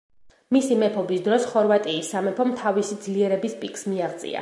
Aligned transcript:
მისი 0.55 0.77
მეფობის 0.83 1.21
დროს 1.27 1.45
ხორვატიის 1.51 2.11
სამეფომ 2.15 2.57
თავისი 2.63 3.01
ძლიერების 3.07 3.59
პიკს 3.63 3.91
მიაღწია. 3.93 4.39